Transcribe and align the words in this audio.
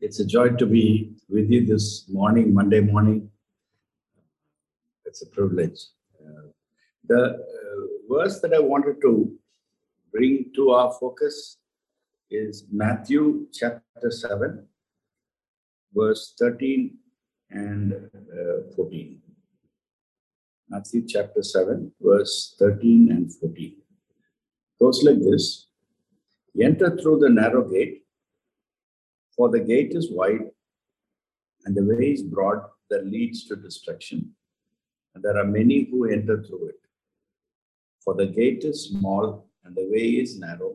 It's 0.00 0.20
a 0.20 0.24
joy 0.24 0.50
to 0.50 0.64
be 0.64 1.10
with 1.28 1.50
you 1.50 1.66
this 1.66 2.08
morning, 2.08 2.54
Monday 2.54 2.78
morning. 2.78 3.30
It's 5.04 5.22
a 5.22 5.26
privilege. 5.26 5.80
Uh, 6.20 6.50
the 7.08 7.20
uh, 7.20 8.14
verse 8.14 8.38
that 8.42 8.54
I 8.54 8.60
wanted 8.60 9.00
to 9.00 9.36
bring 10.12 10.52
to 10.54 10.70
our 10.70 10.92
focus 11.00 11.56
is 12.30 12.64
Matthew 12.70 13.48
chapter 13.52 14.12
7, 14.12 14.64
verse 15.92 16.32
13 16.38 16.96
and 17.50 17.92
uh, 17.92 18.72
14. 18.76 19.20
Matthew 20.68 21.06
chapter 21.08 21.42
7, 21.42 21.90
verse 22.00 22.54
13 22.56 23.10
and 23.10 23.34
14. 23.34 23.76
Goes 24.78 25.02
like 25.02 25.18
this 25.18 25.66
Enter 26.60 26.96
through 26.96 27.18
the 27.18 27.30
narrow 27.30 27.68
gate, 27.68 28.04
for 29.38 29.48
the 29.48 29.60
gate 29.60 29.92
is 29.92 30.10
wide 30.10 30.46
and 31.64 31.76
the 31.76 31.84
way 31.84 32.10
is 32.10 32.22
broad 32.22 32.60
that 32.90 33.06
leads 33.06 33.44
to 33.46 33.54
destruction, 33.54 34.32
and 35.14 35.22
there 35.22 35.38
are 35.38 35.44
many 35.44 35.86
who 35.88 36.06
enter 36.06 36.42
through 36.42 36.70
it. 36.70 36.80
For 38.04 38.14
the 38.14 38.26
gate 38.26 38.64
is 38.64 38.86
small 38.86 39.46
and 39.64 39.76
the 39.76 39.88
way 39.92 40.06
is 40.22 40.40
narrow 40.40 40.74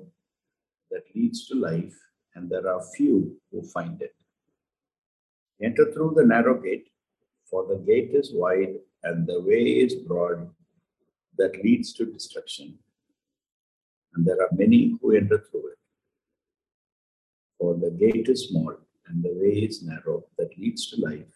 that 0.92 1.04
leads 1.14 1.46
to 1.48 1.56
life, 1.56 1.96
and 2.36 2.50
there 2.50 2.68
are 2.74 2.82
few 2.96 3.36
who 3.52 3.64
find 3.64 4.02
it. 4.02 4.16
Enter 5.62 5.92
through 5.92 6.14
the 6.16 6.26
narrow 6.26 6.62
gate, 6.62 6.88
for 7.50 7.68
the 7.68 7.80
gate 7.80 8.12
is 8.14 8.32
wide 8.34 8.76
and 9.04 9.28
the 9.28 9.42
way 9.42 9.64
is 9.86 9.96
broad 9.96 10.50
that 11.38 11.62
leads 11.64 11.92
to 11.94 12.06
destruction, 12.06 12.80
and 14.14 14.26
there 14.26 14.42
are 14.42 14.50
many 14.54 14.98
who 15.02 15.12
enter 15.12 15.44
through 15.52 15.68
it. 15.68 15.73
For 17.64 17.76
the 17.76 17.92
gate 17.92 18.28
is 18.28 18.50
small 18.50 18.76
and 19.08 19.24
the 19.24 19.34
way 19.42 19.54
is 19.68 19.84
narrow 19.84 20.26
that 20.38 20.58
leads 20.58 20.90
to 20.90 20.98
life, 21.00 21.36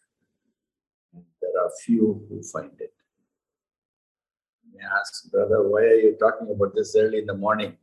and 1.13 1.23
there 1.41 1.58
are 1.63 1.71
few 1.85 2.26
who 2.27 2.43
find 2.43 2.76
it. 2.79 2.91
I 4.77 4.99
ask, 4.99 5.32
brother, 5.32 5.70
why 5.70 5.84
are 5.84 6.01
you 6.05 6.18
talking 6.20 6.51
about 6.54 6.76
this 6.76 6.98
early 6.98 7.20
in 7.20 7.27
the 7.27 7.34
morning? 7.46 7.77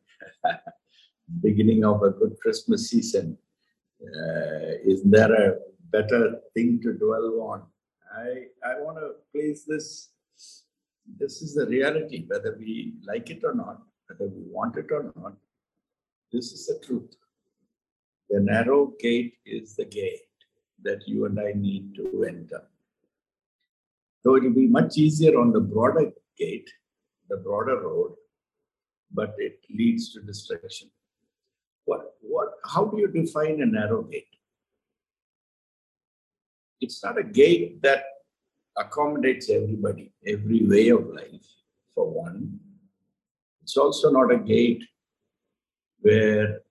Beginning 1.41 1.87
of 1.87 2.03
a 2.03 2.11
good 2.11 2.37
Christmas 2.43 2.91
season. 2.91 3.39
Uh, 4.03 4.73
is 4.93 5.03
there 5.05 5.33
a 5.33 5.57
better 5.97 6.41
thing 6.53 6.81
to 6.83 6.93
dwell 6.93 7.29
on? 7.51 7.63
I, 8.15 8.29
I 8.71 8.75
want 8.83 8.99
to 8.99 9.13
place 9.33 9.65
this. 9.65 10.11
This 11.19 11.41
is 11.41 11.55
the 11.55 11.67
reality, 11.67 12.27
whether 12.27 12.55
we 12.59 12.93
like 13.07 13.31
it 13.31 13.41
or 13.43 13.55
not 13.55 13.79
whether 14.07 14.31
we 14.31 14.43
want 14.51 14.77
it 14.77 14.91
or 14.91 15.13
not, 15.17 15.33
this 16.31 16.53
is 16.53 16.67
the 16.67 16.79
truth. 16.87 17.17
The 18.35 18.41
narrow 18.41 18.93
gate 18.99 19.35
is 19.47 19.77
the 19.77 19.85
gate 19.85 20.27
that 20.83 21.07
you 21.07 21.27
and 21.27 21.39
I 21.39 21.53
need 21.55 21.95
to 21.95 22.25
enter. 22.25 22.63
So 24.25 24.35
it 24.35 24.43
will 24.43 24.55
be 24.55 24.67
much 24.67 24.99
easier 24.99 25.39
on 25.39 25.53
the 25.53 25.61
broader 25.61 26.11
gate, 26.37 26.69
the 27.29 27.37
broader 27.37 27.79
road, 27.79 28.17
but 29.13 29.37
it 29.39 29.61
leads 29.71 30.13
to 30.15 30.21
destruction. 30.21 30.91
What, 31.85 32.15
what, 32.23 32.55
how 32.65 32.87
do 32.87 32.99
you 32.99 33.07
define 33.07 33.63
a 33.63 33.67
narrow 33.67 34.03
gate? 34.03 34.35
It's 36.81 37.05
not 37.05 37.17
a 37.17 37.23
gate 37.23 37.83
that 37.83 38.03
accommodates 38.77 39.49
everybody, 39.49 40.13
every 40.27 40.67
way 40.67 40.89
of 40.89 41.07
life, 41.07 41.47
for 41.95 42.11
one. 42.11 42.59
It's 43.63 43.77
also 43.77 44.11
not 44.11 44.33
a 44.33 44.39
gate 44.39 44.83
where 46.01 46.64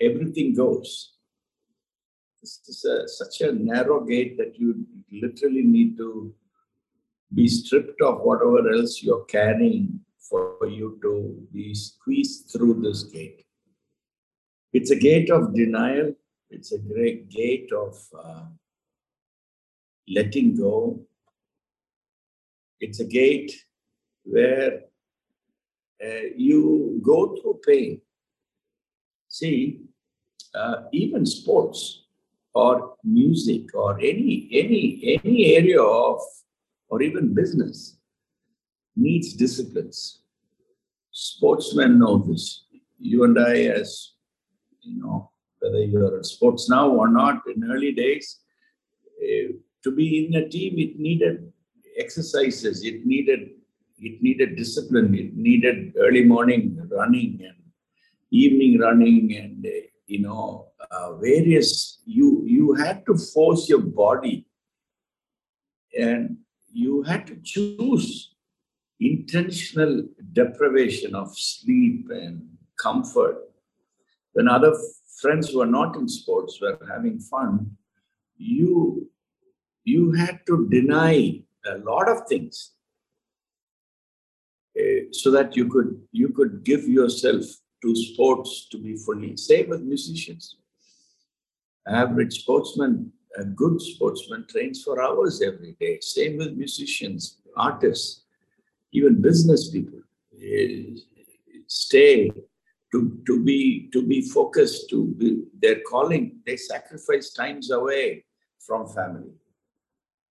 everything 0.00 0.54
goes. 0.54 1.14
This 2.40 2.60
is 2.68 2.84
a, 2.84 3.08
such 3.08 3.40
a 3.40 3.52
narrow 3.52 4.04
gate 4.04 4.36
that 4.38 4.58
you 4.58 4.86
literally 5.10 5.62
need 5.62 5.96
to 5.96 6.34
be 7.34 7.48
stripped 7.48 8.00
of 8.02 8.20
whatever 8.20 8.70
else 8.72 9.02
you're 9.02 9.24
carrying 9.24 10.00
for 10.28 10.58
you 10.68 10.98
to 11.02 11.46
be 11.52 11.74
squeezed 11.74 12.50
through 12.50 12.80
this 12.82 13.04
gate. 13.04 13.44
It's 14.72 14.90
a 14.90 14.96
gate 14.96 15.30
of 15.30 15.54
denial, 15.54 16.14
it's 16.50 16.72
a 16.72 16.78
great 16.78 17.28
gate 17.28 17.70
of 17.72 17.96
uh, 18.16 18.44
letting 20.08 20.56
go. 20.56 21.00
It's 22.80 23.00
a 23.00 23.04
gate 23.04 23.52
where 24.24 24.82
uh, 26.04 26.26
you 26.36 27.00
go 27.02 27.36
through 27.36 27.60
pain. 27.66 28.00
See, 29.38 29.82
uh, 30.54 30.84
even 30.92 31.26
sports 31.26 32.06
or 32.54 32.94
music 33.04 33.74
or 33.74 33.98
any 33.98 34.48
any 34.50 34.82
any 35.22 35.56
area 35.56 35.82
of 35.82 36.22
or 36.88 37.02
even 37.02 37.34
business 37.34 37.98
needs 38.96 39.34
disciplines. 39.34 40.22
Sportsmen 41.10 41.98
know 41.98 42.16
this. 42.16 42.64
You 42.98 43.24
and 43.24 43.38
I, 43.38 43.56
as 43.80 44.12
you 44.80 45.02
know, 45.02 45.30
whether 45.58 45.84
you're 45.84 46.16
in 46.16 46.24
sports 46.24 46.70
now 46.70 46.88
or 46.88 47.08
not, 47.08 47.42
in 47.46 47.70
early 47.70 47.92
days, 47.92 48.38
uh, 49.22 49.52
to 49.84 49.90
be 49.90 50.24
in 50.24 50.34
a 50.42 50.48
team, 50.48 50.78
it 50.78 50.98
needed 50.98 51.52
exercises, 51.98 52.82
it 52.84 53.04
needed 53.04 53.50
it 53.98 54.22
needed 54.22 54.56
discipline. 54.56 55.14
It 55.14 55.36
needed 55.36 55.92
early 55.98 56.24
morning 56.24 56.80
running 56.90 57.42
and 57.44 57.55
evening 58.44 58.78
running 58.78 59.36
and 59.36 59.66
you 60.06 60.20
know 60.20 60.68
uh, 60.90 61.14
various. 61.16 62.00
You 62.04 62.42
you 62.46 62.74
had 62.74 63.04
to 63.06 63.16
force 63.16 63.68
your 63.68 63.84
body, 64.04 64.46
and 65.98 66.38
you 66.72 67.02
had 67.02 67.26
to 67.28 67.36
choose 67.42 68.34
intentional 69.00 70.04
deprivation 70.32 71.14
of 71.14 71.36
sleep 71.36 72.08
and 72.10 72.48
comfort. 72.80 73.36
When 74.32 74.48
other 74.48 74.72
friends 75.20 75.50
who 75.50 75.62
are 75.62 75.72
not 75.80 75.96
in 75.96 76.08
sports 76.08 76.60
were 76.60 76.78
having 76.90 77.18
fun, 77.18 77.76
you 78.36 79.10
you 79.84 80.12
had 80.12 80.40
to 80.46 80.68
deny 80.68 81.42
a 81.64 81.78
lot 81.78 82.08
of 82.08 82.26
things 82.28 82.72
uh, 84.78 85.02
so 85.12 85.30
that 85.30 85.56
you 85.56 85.68
could 85.68 86.00
you 86.12 86.28
could 86.28 86.64
give 86.64 86.84
yourself 86.88 87.44
to 87.86 87.94
sports 87.94 88.66
to 88.70 88.78
be 88.78 88.96
fully. 88.96 89.36
Same 89.36 89.68
with 89.68 89.82
musicians. 89.82 90.56
Average 91.86 92.40
sportsman, 92.40 93.12
a 93.38 93.44
good 93.44 93.80
sportsman, 93.80 94.44
trains 94.48 94.82
for 94.82 95.00
hours 95.00 95.40
every 95.40 95.76
day. 95.78 95.98
Same 96.00 96.36
with 96.36 96.56
musicians, 96.56 97.38
artists, 97.56 98.24
even 98.92 99.22
business 99.22 99.70
people. 99.70 100.00
Stay 101.68 102.30
to, 102.92 103.18
to 103.26 103.44
be 103.44 103.88
to 103.92 104.02
be 104.02 104.20
focused 104.22 104.90
to 104.90 105.06
be, 105.18 105.44
their 105.62 105.80
calling. 105.80 106.40
They 106.44 106.56
sacrifice 106.56 107.32
times 107.32 107.70
away 107.70 108.24
from 108.66 108.88
family, 108.88 109.34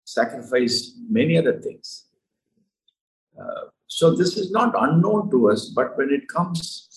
sacrifice 0.05 0.93
many 1.09 1.39
other 1.39 1.61
things. 1.61 2.07
Uh, 3.41 3.67
so 3.87 4.15
this 4.15 4.37
is 4.37 4.51
not 4.51 4.75
unknown 4.77 5.31
to 5.31 5.51
us, 5.51 5.69
but 5.69 5.97
when 5.97 6.11
it 6.13 6.29
comes 6.29 6.89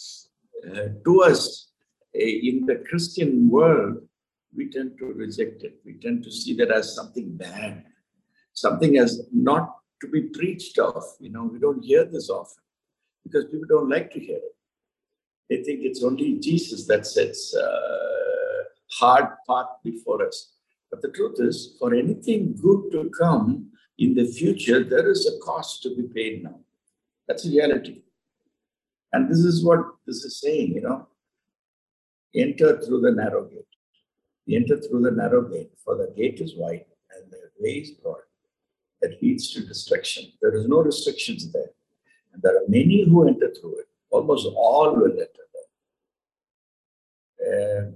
to 1.05 1.23
us 1.23 1.71
uh, 2.15 2.19
in 2.19 2.65
the 2.65 2.83
Christian 2.89 3.49
world, 3.49 3.97
we 4.55 4.69
tend 4.69 4.97
to 4.99 5.05
reject 5.05 5.63
it. 5.63 5.79
We 5.85 5.93
tend 5.93 6.23
to 6.23 6.31
see 6.31 6.55
that 6.55 6.71
as 6.71 6.95
something 6.95 7.35
bad, 7.35 7.85
something 8.53 8.97
as 8.97 9.21
not 9.31 9.75
to 10.01 10.07
be 10.07 10.23
preached 10.23 10.79
of. 10.79 11.03
You 11.19 11.29
know, 11.29 11.43
we 11.43 11.59
don't 11.59 11.83
hear 11.83 12.05
this 12.05 12.29
often 12.29 12.63
because 13.23 13.45
people 13.45 13.67
don't 13.67 13.89
like 13.89 14.11
to 14.11 14.19
hear 14.19 14.37
it. 14.37 14.55
They 15.49 15.63
think 15.63 15.81
it's 15.83 16.03
only 16.03 16.39
Jesus 16.39 16.87
that 16.87 17.05
sets 17.05 17.55
uh, 17.55 18.63
hard 18.91 19.29
path 19.47 19.67
before 19.83 20.25
us. 20.25 20.53
But 20.89 21.01
the 21.01 21.09
truth 21.09 21.37
is, 21.39 21.75
for 21.79 21.93
anything 21.93 22.55
good 22.61 22.91
to 22.91 23.09
come 23.17 23.71
in 23.97 24.13
the 24.15 24.25
future, 24.25 24.83
there 24.83 25.09
is 25.09 25.27
a 25.27 25.37
cost 25.43 25.83
to 25.83 25.95
be 25.95 26.03
paid 26.03 26.43
now. 26.43 26.59
That's 27.27 27.45
reality. 27.45 28.01
And 29.13 29.29
this 29.29 29.39
is 29.39 29.63
what 29.63 29.79
this 30.05 30.23
is 30.23 30.39
saying, 30.39 30.73
you 30.73 30.81
know. 30.81 31.07
Enter 32.35 32.81
through 32.81 33.01
the 33.01 33.11
narrow 33.11 33.45
gate. 33.45 33.65
Enter 34.49 34.77
through 34.77 35.01
the 35.01 35.11
narrow 35.11 35.41
gate, 35.41 35.71
for 35.83 35.95
the 35.95 36.13
gate 36.15 36.39
is 36.39 36.55
wide 36.55 36.85
and 37.15 37.31
the 37.31 37.49
way 37.59 37.75
is 37.79 37.91
broad 37.91 38.21
that 39.01 39.21
leads 39.21 39.51
to 39.53 39.65
destruction. 39.65 40.31
There 40.41 40.55
is 40.55 40.67
no 40.67 40.81
restrictions 40.81 41.51
there. 41.51 41.71
And 42.33 42.41
there 42.41 42.55
are 42.55 42.67
many 42.67 43.05
who 43.07 43.27
enter 43.27 43.53
through 43.53 43.79
it. 43.79 43.87
Almost 44.09 44.47
all 44.55 44.95
will 44.95 45.11
enter 45.11 45.45
there. 47.39 47.87
Uh, 47.87 47.91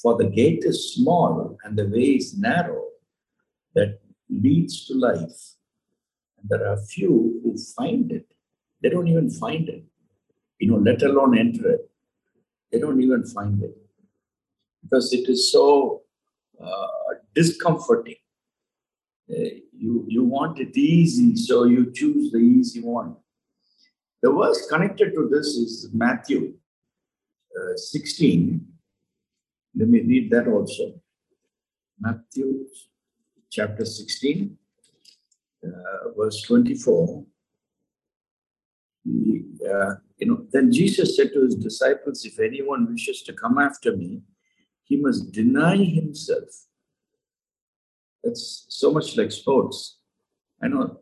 for 0.00 0.16
the 0.16 0.28
gate 0.28 0.62
is 0.64 0.94
small 0.94 1.56
and 1.64 1.76
the 1.76 1.86
way 1.86 2.16
is 2.16 2.36
narrow 2.38 2.84
that 3.74 4.00
leads 4.28 4.86
to 4.86 4.94
life. 4.94 5.54
And 6.38 6.48
there 6.48 6.66
are 6.66 6.76
few 6.76 7.40
who 7.42 7.56
find 7.76 8.12
it. 8.12 8.26
They 8.82 8.90
don't 8.90 9.08
even 9.08 9.30
find 9.30 9.68
it, 9.68 9.84
you 10.58 10.70
know, 10.70 10.78
let 10.78 11.02
alone 11.02 11.38
enter 11.38 11.70
it. 11.70 11.90
They 12.70 12.78
don't 12.78 13.00
even 13.00 13.24
find 13.24 13.62
it 13.62 13.76
because 14.82 15.12
it 15.12 15.28
is 15.28 15.52
so 15.52 16.02
uh, 16.62 16.86
discomforting. 17.34 18.16
Uh, 19.30 19.58
you, 19.72 20.04
you 20.08 20.24
want 20.24 20.58
it 20.58 20.76
easy, 20.76 21.36
so 21.36 21.64
you 21.64 21.92
choose 21.92 22.30
the 22.30 22.38
easy 22.38 22.80
one. 22.80 23.16
The 24.22 24.32
verse 24.32 24.66
connected 24.66 25.12
to 25.14 25.28
this 25.30 25.46
is 25.48 25.88
Matthew 25.92 26.54
uh, 27.56 27.76
16. 27.76 28.66
Let 29.74 29.88
me 29.88 30.00
read 30.00 30.30
that 30.30 30.48
also. 30.48 31.00
Matthew 32.00 32.66
chapter 33.50 33.84
16, 33.84 34.56
uh, 35.64 35.68
verse 36.16 36.42
24. 36.42 37.24
He, 39.04 39.44
uh, 39.68 39.94
you 40.18 40.26
know, 40.26 40.46
then 40.50 40.72
Jesus 40.72 41.16
said 41.16 41.32
to 41.32 41.42
his 41.44 41.56
disciples, 41.56 42.24
If 42.24 42.38
anyone 42.38 42.90
wishes 42.90 43.22
to 43.22 43.32
come 43.32 43.58
after 43.58 43.96
me, 43.96 44.22
he 44.84 44.96
must 44.96 45.32
deny 45.32 45.76
himself. 45.76 46.48
That's 48.22 48.66
so 48.68 48.92
much 48.92 49.16
like 49.16 49.30
sports. 49.30 49.98
I 50.62 50.68
know 50.68 51.00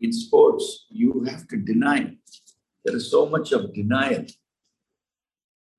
in 0.00 0.12
sports, 0.12 0.86
you 0.90 1.24
have 1.24 1.46
to 1.48 1.56
deny. 1.56 2.16
There 2.84 2.96
is 2.96 3.10
so 3.10 3.26
much 3.26 3.52
of 3.52 3.72
denial. 3.72 4.24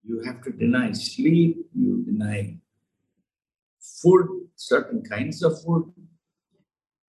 You 0.03 0.21
have 0.23 0.41
to 0.43 0.51
deny 0.51 0.91
sleep, 0.93 1.57
you 1.75 2.03
deny 2.03 2.57
food, 3.79 4.47
certain 4.55 5.03
kinds 5.03 5.43
of 5.43 5.61
food, 5.63 5.93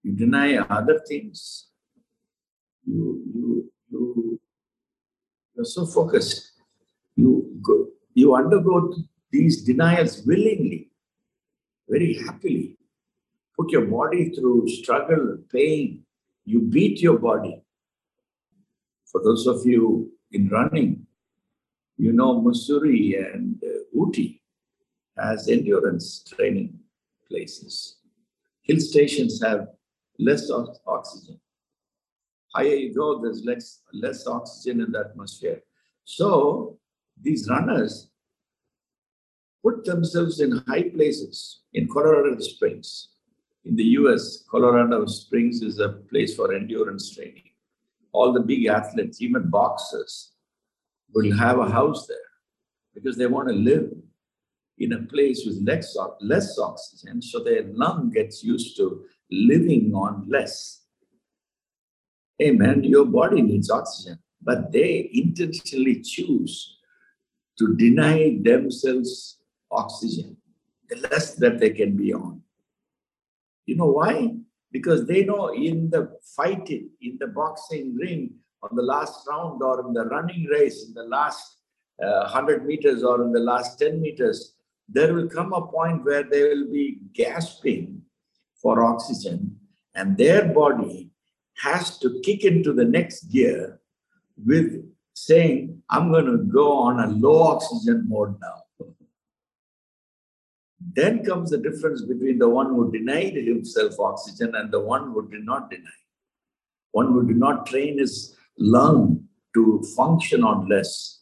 you 0.03 0.13
deny 0.13 0.57
other 0.57 1.01
things. 1.09 1.69
You, 2.85 3.23
you, 3.35 3.73
you, 3.91 4.41
you're 5.55 5.65
so 5.65 5.87
focused. 5.87 6.53
You 7.17 7.59
go, 7.63 7.89
you 8.15 8.35
undergo 8.35 8.95
these 9.31 9.63
denials 9.63 10.23
willingly, 10.25 10.91
very 11.89 12.19
happily. 12.25 12.77
Put 13.57 13.71
your 13.71 13.87
body 13.87 14.31
through 14.31 14.69
struggle, 14.69 15.39
pain. 15.53 16.05
You 16.45 16.61
beat 16.61 17.01
your 17.01 17.19
body. 17.19 17.63
For 19.11 19.23
those 19.23 19.47
of 19.47 19.65
you 19.67 20.13
in 20.33 20.49
running, 20.49 21.07
you 21.99 22.13
know 22.13 22.41
Mussoorie 22.41 23.35
and 23.35 23.63
uh, 23.63 23.97
Ooty 23.97 24.41
has 25.19 25.49
endurance 25.49 26.25
training 26.35 26.79
places. 27.29 27.99
Hill 28.63 28.81
stations 28.81 29.43
have 29.43 29.69
less 30.19 30.49
of 30.49 30.69
oxygen. 30.87 31.39
Higher 32.55 32.75
you 32.75 32.95
go, 32.95 33.21
there's 33.23 33.45
less, 33.45 33.81
less 33.93 34.27
oxygen 34.27 34.81
in 34.81 34.93
the 34.93 35.01
atmosphere. 35.01 35.63
So 36.05 36.79
these 37.21 37.49
runners 37.49 38.11
put 39.63 39.85
themselves 39.85 40.41
in 40.41 40.63
high 40.69 40.91
places 40.91 41.63
in 41.73 41.89
Colorado 41.89 42.39
Springs. 42.41 43.11
In 43.65 43.77
the 43.77 43.85
US, 44.01 44.45
Colorado 44.51 45.07
Springs 45.07 45.63
is 45.63 45.79
a 45.79 45.91
place 46.11 46.35
for 46.35 46.53
endurance 46.53 47.15
training. 47.15 47.51
All 48.13 48.33
the 48.33 48.41
big 48.41 48.67
athletes, 48.67 49.23
even 49.23 49.49
boxers, 49.49 50.33
will 51.15 51.35
have 51.37 51.59
a 51.59 51.71
house 51.71 52.07
there 52.07 52.17
because 52.95 53.17
they 53.17 53.27
want 53.27 53.49
to 53.49 53.55
live 53.55 53.91
in 54.79 54.93
a 54.93 55.03
place 55.03 55.45
with 55.47 55.63
less, 55.63 55.97
less 56.21 56.59
oxygen, 56.59 57.23
so 57.23 57.43
their 57.43 57.63
lung 57.73 58.11
gets 58.11 58.43
used 58.43 58.77
to 58.77 59.05
living 59.31 59.93
on 59.95 60.27
less. 60.29 60.82
Hey 62.39 62.51
man, 62.51 62.83
your 62.83 63.05
body 63.05 63.43
needs 63.43 63.71
oxygen, 63.71 64.19
but 64.41 64.73
they 64.73 65.11
intentionally 65.13 66.01
choose 66.01 66.79
to 67.59 67.77
deny 67.77 68.39
themselves 68.43 69.39
oxygen, 69.71 70.37
the 70.89 70.97
less 70.97 71.35
that 71.37 71.59
they 71.61 71.71
can 71.71 71.97
be 71.97 72.13
on. 72.13 72.43
You 73.67 73.77
know 73.77 73.87
why? 73.87 74.35
Because 74.71 75.07
they 75.07 75.25
know 75.25 75.49
in 75.49 75.91
the 75.91 76.19
fighting, 76.37 76.91
in 77.01 77.19
the 77.21 77.29
boxing 77.29 77.95
ring, 77.97 78.31
on 78.63 78.75
the 78.77 78.83
last 78.83 79.27
round 79.29 79.63
or 79.63 79.87
in 79.87 79.93
the 79.93 80.07
running 80.07 80.45
race, 80.47 80.87
in 80.87 80.95
the 80.95 81.05
last 81.05 81.59
uh, 82.03 82.23
100 82.23 82.65
meters 82.65 83.03
or 83.03 83.23
in 83.23 83.33
the 83.33 83.41
last 83.41 83.79
10 83.79 84.01
meters, 84.01 84.55
there 84.89 85.15
will 85.15 85.29
come 85.29 85.53
a 85.53 85.67
point 85.67 86.05
where 86.05 86.23
they 86.23 86.43
will 86.43 86.71
be 86.71 86.99
gasping 87.13 88.03
for 88.61 88.83
oxygen 88.83 89.57
and 89.95 90.17
their 90.17 90.49
body 90.49 91.12
has 91.63 91.97
to 91.99 92.21
kick 92.25 92.45
into 92.45 92.73
the 92.73 92.85
next 92.85 93.31
gear 93.31 93.81
with 94.45 94.85
saying, 95.15 95.81
I'm 95.89 96.11
going 96.11 96.27
to 96.27 96.39
go 96.39 96.77
on 96.77 96.99
a 96.99 97.07
low 97.07 97.43
oxygen 97.45 98.07
mode 98.09 98.37
now. 98.41 98.87
Then 100.95 101.25
comes 101.25 101.51
the 101.51 101.59
difference 101.59 102.03
between 102.03 102.39
the 102.39 102.49
one 102.49 102.67
who 102.67 102.91
denied 102.91 103.37
himself 103.37 103.99
oxygen 104.01 104.57
and 104.57 104.73
the 104.73 104.81
one 104.81 105.13
who 105.13 105.29
did 105.31 105.45
not 105.45 105.71
deny. 105.71 106.01
One 106.91 107.13
who 107.13 107.27
did 107.27 107.37
not 107.37 107.67
train 107.67 107.99
his 107.99 108.37
lung 108.59 109.29
to 109.55 109.85
function 109.97 110.43
on 110.43 110.69
less. 110.69 111.21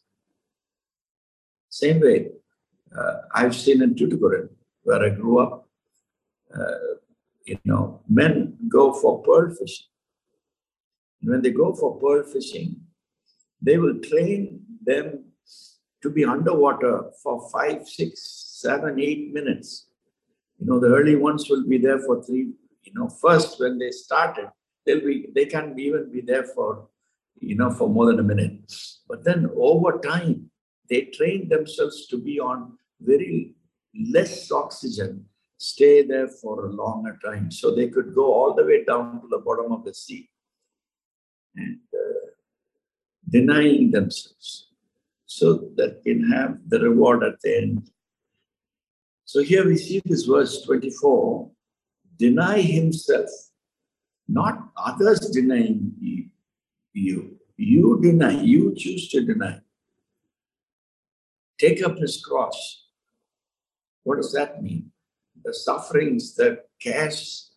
Same 1.68 2.00
way, 2.00 2.30
uh, 2.96 3.14
I've 3.34 3.54
seen 3.54 3.82
in 3.82 3.94
Tuticorin, 3.94 4.48
where 4.82 5.04
I 5.04 5.10
grew 5.10 5.38
up, 5.40 5.68
uh, 6.58 6.74
you 7.44 7.58
know, 7.64 8.00
men 8.08 8.56
go 8.68 8.92
for 8.92 9.22
pearl 9.22 9.54
fishing. 9.54 9.89
And 11.20 11.30
when 11.30 11.42
they 11.42 11.50
go 11.50 11.74
for 11.74 11.98
pearl 11.98 12.24
fishing, 12.24 12.80
they 13.60 13.78
will 13.78 13.98
train 14.00 14.62
them 14.82 15.24
to 16.02 16.10
be 16.10 16.24
underwater 16.24 17.10
for 17.22 17.48
five, 17.50 17.86
six, 17.86 18.22
seven, 18.62 18.98
eight 18.98 19.32
minutes. 19.32 19.86
You 20.58 20.66
know, 20.66 20.80
the 20.80 20.88
early 20.88 21.16
ones 21.16 21.48
will 21.50 21.66
be 21.66 21.78
there 21.78 21.98
for 21.98 22.22
three, 22.22 22.52
you 22.84 22.92
know, 22.94 23.08
first 23.08 23.60
when 23.60 23.78
they 23.78 23.90
started, 23.90 24.48
they'll 24.86 25.00
be, 25.00 25.28
they 25.34 25.44
can 25.44 25.78
even 25.78 26.10
be 26.10 26.22
there 26.22 26.44
for, 26.44 26.88
you 27.38 27.54
know, 27.56 27.70
for 27.70 27.88
more 27.88 28.06
than 28.06 28.20
a 28.20 28.22
minute. 28.22 28.72
But 29.08 29.24
then 29.24 29.50
over 29.56 29.98
time, 29.98 30.50
they 30.88 31.02
train 31.02 31.48
themselves 31.48 32.06
to 32.08 32.18
be 32.18 32.40
on 32.40 32.78
very 33.00 33.54
less 34.10 34.50
oxygen, 34.50 35.26
stay 35.58 36.02
there 36.02 36.28
for 36.28 36.66
a 36.66 36.72
longer 36.72 37.18
time. 37.24 37.50
So 37.50 37.74
they 37.74 37.88
could 37.88 38.14
go 38.14 38.32
all 38.32 38.54
the 38.54 38.64
way 38.64 38.84
down 38.84 39.20
to 39.20 39.28
the 39.28 39.38
bottom 39.38 39.72
of 39.72 39.84
the 39.84 39.94
sea 39.94 40.30
and 41.56 41.78
uh, 41.94 42.30
denying 43.28 43.90
themselves 43.90 44.68
so 45.26 45.70
that 45.76 46.02
can 46.04 46.30
have 46.30 46.58
the 46.68 46.80
reward 46.80 47.22
at 47.22 47.40
the 47.42 47.56
end. 47.56 47.90
So 49.24 49.42
here 49.42 49.64
we 49.64 49.76
see 49.76 50.02
this 50.04 50.24
verse 50.24 50.62
24 50.62 51.50
deny 52.16 52.60
himself, 52.60 53.30
not 54.28 54.70
others 54.76 55.20
denying 55.30 55.92
you. 56.92 57.38
You 57.56 58.00
deny, 58.02 58.40
you 58.40 58.74
choose 58.74 59.08
to 59.10 59.24
deny. 59.24 59.60
Take 61.58 61.82
up 61.84 61.98
his 61.98 62.24
cross. 62.24 62.86
What 64.02 64.16
does 64.16 64.32
that 64.32 64.62
mean? 64.62 64.90
The 65.44 65.54
sufferings, 65.54 66.34
the 66.34 66.64
cares, 66.80 67.52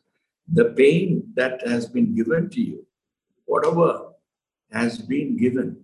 the 0.51 0.65
pain 0.65 1.31
that 1.35 1.65
has 1.65 1.87
been 1.87 2.13
given 2.15 2.49
to 2.49 2.61
you, 2.61 2.85
whatever 3.45 4.11
has 4.71 4.99
been 4.99 5.37
given 5.37 5.83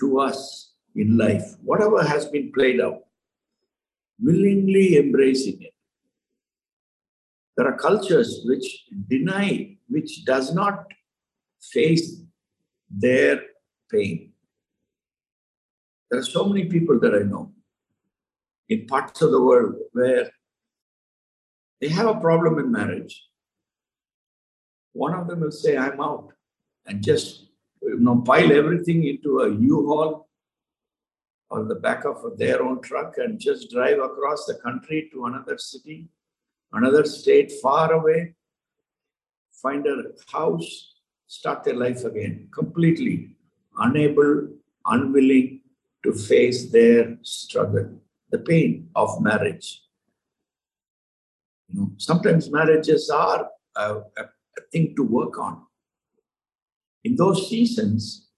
to 0.00 0.18
us 0.20 0.72
in 0.94 1.16
life, 1.16 1.54
whatever 1.62 2.02
has 2.02 2.26
been 2.26 2.52
played 2.52 2.80
out, 2.80 3.00
willingly 4.20 4.96
embracing 4.96 5.62
it. 5.62 5.74
There 7.56 7.66
are 7.66 7.76
cultures 7.76 8.40
which 8.44 8.84
deny, 9.08 9.76
which 9.88 10.24
does 10.24 10.54
not 10.54 10.86
face 11.60 12.20
their 12.90 13.42
pain. 13.90 14.32
There 16.10 16.20
are 16.20 16.24
so 16.24 16.44
many 16.44 16.66
people 16.66 16.98
that 17.00 17.14
I 17.14 17.22
know 17.22 17.52
in 18.68 18.86
parts 18.86 19.22
of 19.22 19.30
the 19.30 19.42
world 19.42 19.74
where 19.92 20.30
they 21.80 21.88
have 21.88 22.06
a 22.06 22.20
problem 22.20 22.58
in 22.58 22.70
marriage. 22.72 23.24
One 24.94 25.12
of 25.12 25.28
them 25.28 25.40
will 25.40 25.50
say, 25.50 25.76
I'm 25.76 26.00
out, 26.00 26.32
and 26.86 27.02
just 27.02 27.48
you 27.82 28.00
know, 28.00 28.22
pile 28.22 28.52
everything 28.52 29.04
into 29.04 29.40
a 29.40 29.50
U-Haul 29.50 30.28
or 31.50 31.64
the 31.64 31.74
back 31.74 32.04
of 32.04 32.16
their 32.38 32.62
own 32.62 32.80
truck 32.80 33.18
and 33.18 33.38
just 33.38 33.70
drive 33.70 33.98
across 33.98 34.46
the 34.46 34.54
country 34.54 35.10
to 35.12 35.26
another 35.26 35.58
city, 35.58 36.08
another 36.72 37.04
state 37.04 37.52
far 37.60 37.92
away, 37.92 38.34
find 39.52 39.86
a 39.86 40.04
house, 40.32 40.94
start 41.26 41.62
their 41.64 41.74
life 41.74 42.04
again, 42.04 42.48
completely 42.54 43.36
unable, 43.78 44.48
unwilling 44.86 45.60
to 46.02 46.14
face 46.14 46.70
their 46.70 47.18
struggle 47.22 47.90
the 48.34 48.38
pain 48.38 48.90
of 48.96 49.20
marriage. 49.22 49.82
You 51.68 51.80
know, 51.80 51.90
sometimes 51.98 52.50
marriages 52.50 53.08
are 53.08 53.48
a, 53.76 54.00
a, 54.22 54.24
thing 54.74 54.94
to 54.96 55.04
work 55.04 55.38
on. 55.38 55.54
In 57.04 57.16
those 57.16 57.48
seasons, 57.48 58.28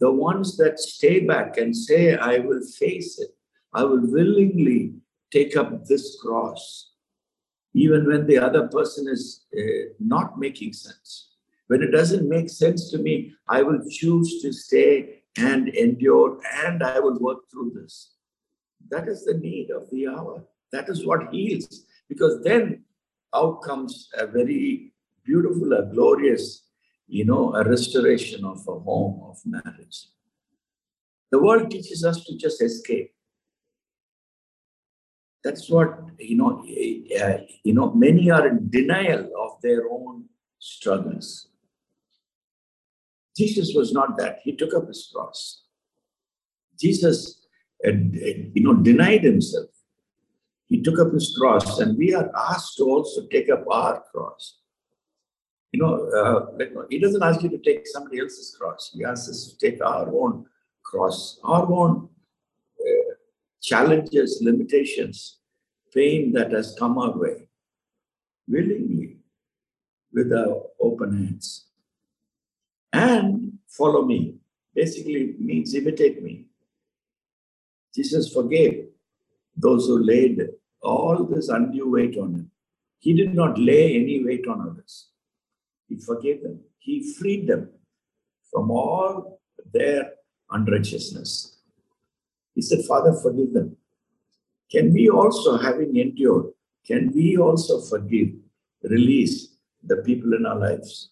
the 0.00 0.10
ones 0.10 0.56
that 0.56 0.78
stay 0.80 1.20
back 1.20 1.56
and 1.58 1.76
say, 1.76 2.16
I 2.16 2.38
will 2.38 2.62
face 2.62 3.18
it, 3.18 3.30
I 3.74 3.82
will 3.84 4.04
willingly 4.16 4.94
take 5.30 5.56
up 5.56 5.70
this 5.84 6.06
cross. 6.22 6.64
even 7.74 8.06
when 8.10 8.26
the 8.26 8.38
other 8.38 8.66
person 8.68 9.08
is 9.08 9.24
uh, 9.56 9.92
not 10.14 10.38
making 10.38 10.72
sense. 10.72 11.10
When 11.68 11.82
it 11.82 11.92
doesn't 11.98 12.28
make 12.28 12.48
sense 12.48 12.90
to 12.90 12.98
me, 12.98 13.14
I 13.48 13.62
will 13.62 13.80
choose 13.98 14.30
to 14.42 14.52
stay 14.52 15.22
and 15.36 15.68
endure 15.68 16.40
and 16.64 16.82
I 16.82 16.98
will 16.98 17.18
work 17.18 17.40
through 17.50 17.72
this. 17.78 18.14
That 18.90 19.06
is 19.06 19.24
the 19.24 19.34
need 19.34 19.70
of 19.70 19.88
the 19.90 20.08
hour. 20.08 20.44
That 20.72 20.88
is 20.88 21.06
what 21.06 21.32
heals. 21.32 21.84
Because 22.08 22.42
then 22.42 22.84
out 23.34 23.62
comes 23.62 24.08
a 24.14 24.26
very 24.26 24.92
beautiful, 25.28 25.74
a 25.74 25.82
glorious, 25.94 26.64
you 27.06 27.24
know, 27.24 27.54
a 27.54 27.62
restoration 27.68 28.44
of 28.44 28.58
a 28.66 28.78
home, 28.88 29.20
of 29.30 29.36
marriage. 29.44 29.98
The 31.30 31.42
world 31.42 31.70
teaches 31.70 32.04
us 32.04 32.24
to 32.24 32.36
just 32.36 32.62
escape. 32.62 33.12
That's 35.44 35.68
what, 35.70 35.90
you 36.18 36.36
know, 36.36 36.52
uh, 37.22 37.38
you 37.62 37.74
know, 37.74 37.92
many 37.92 38.30
are 38.30 38.46
in 38.48 38.70
denial 38.70 39.30
of 39.44 39.60
their 39.62 39.82
own 39.90 40.24
struggles. 40.58 41.48
Jesus 43.36 43.72
was 43.74 43.92
not 43.92 44.16
that. 44.18 44.40
He 44.42 44.56
took 44.56 44.74
up 44.74 44.88
his 44.88 45.10
cross. 45.14 45.62
Jesus, 46.80 47.46
uh, 47.86 47.92
you 47.92 48.62
know, 48.62 48.74
denied 48.74 49.22
himself. 49.22 49.70
He 50.66 50.82
took 50.82 50.98
up 50.98 51.12
his 51.12 51.34
cross, 51.38 51.78
and 51.78 51.96
we 51.96 52.14
are 52.14 52.30
asked 52.50 52.76
to 52.78 52.84
also 52.84 53.26
take 53.28 53.48
up 53.48 53.64
our 53.70 54.02
cross. 54.12 54.57
You 55.72 55.80
know, 55.80 56.08
uh, 56.08 56.56
like, 56.58 56.72
he 56.88 56.98
doesn't 56.98 57.22
ask 57.22 57.42
you 57.42 57.50
to 57.50 57.58
take 57.58 57.86
somebody 57.86 58.20
else's 58.20 58.56
cross. 58.58 58.90
He 58.94 59.04
asks 59.04 59.28
us 59.28 59.52
to 59.52 59.58
take 59.58 59.82
our 59.82 60.08
own 60.08 60.46
cross, 60.82 61.38
our 61.44 61.70
own 61.70 62.08
uh, 62.80 63.14
challenges, 63.60 64.40
limitations, 64.42 65.38
pain 65.92 66.32
that 66.32 66.52
has 66.52 66.74
come 66.78 66.96
our 66.96 67.16
way, 67.16 67.48
willingly, 68.46 69.18
with 70.12 70.32
our 70.32 70.62
open 70.80 71.26
hands. 71.26 71.66
And 72.92 73.58
follow 73.68 74.04
me. 74.04 74.36
Basically 74.74 75.34
means 75.38 75.74
imitate 75.74 76.22
me. 76.22 76.46
Jesus 77.94 78.32
forgave 78.32 78.86
those 79.56 79.86
who 79.86 79.98
laid 80.02 80.40
all 80.80 81.24
this 81.24 81.48
undue 81.48 81.90
weight 81.90 82.16
on 82.16 82.32
him. 82.32 82.50
He 83.00 83.12
did 83.12 83.34
not 83.34 83.58
lay 83.58 83.96
any 83.96 84.24
weight 84.24 84.46
on 84.46 84.60
others. 84.60 85.07
He 85.88 85.96
forgave 85.96 86.42
them. 86.42 86.60
He 86.78 87.14
freed 87.14 87.46
them 87.46 87.70
from 88.52 88.70
all 88.70 89.40
their 89.72 90.12
unrighteousness. 90.50 91.58
He 92.54 92.62
said, 92.62 92.84
Father, 92.86 93.12
forgive 93.12 93.52
them. 93.52 93.76
Can 94.70 94.92
we 94.92 95.08
also, 95.08 95.56
having 95.56 95.96
endured, 95.96 96.46
can 96.86 97.12
we 97.14 97.36
also 97.36 97.80
forgive, 97.80 98.28
release 98.82 99.56
the 99.82 99.98
people 99.98 100.34
in 100.34 100.44
our 100.44 100.58
lives 100.58 101.10